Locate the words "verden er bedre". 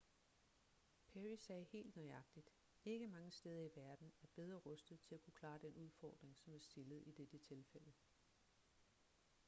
3.75-4.55